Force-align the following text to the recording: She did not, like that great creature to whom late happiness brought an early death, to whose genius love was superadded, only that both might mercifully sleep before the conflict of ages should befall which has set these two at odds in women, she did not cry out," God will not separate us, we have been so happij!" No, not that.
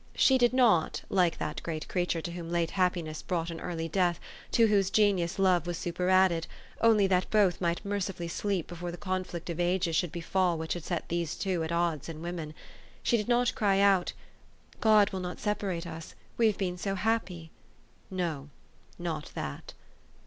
She 0.15 0.39
did 0.39 0.51
not, 0.51 1.03
like 1.09 1.37
that 1.37 1.61
great 1.61 1.87
creature 1.87 2.21
to 2.21 2.31
whom 2.31 2.49
late 2.49 2.71
happiness 2.71 3.21
brought 3.21 3.51
an 3.51 3.59
early 3.61 3.87
death, 3.87 4.19
to 4.53 4.65
whose 4.65 4.89
genius 4.89 5.37
love 5.37 5.67
was 5.67 5.77
superadded, 5.77 6.47
only 6.81 7.05
that 7.05 7.29
both 7.29 7.61
might 7.61 7.85
mercifully 7.85 8.27
sleep 8.27 8.65
before 8.65 8.89
the 8.89 8.97
conflict 8.97 9.47
of 9.51 9.59
ages 9.59 9.95
should 9.95 10.11
befall 10.11 10.57
which 10.57 10.73
has 10.73 10.85
set 10.85 11.07
these 11.09 11.35
two 11.35 11.61
at 11.63 11.71
odds 11.71 12.09
in 12.09 12.23
women, 12.23 12.55
she 13.03 13.15
did 13.15 13.27
not 13.27 13.53
cry 13.53 13.79
out," 13.79 14.13
God 14.81 15.11
will 15.11 15.19
not 15.19 15.39
separate 15.39 15.85
us, 15.85 16.15
we 16.35 16.47
have 16.47 16.57
been 16.57 16.79
so 16.79 16.95
happij!" 16.95 17.49
No, 18.09 18.49
not 18.97 19.29
that. 19.35 19.75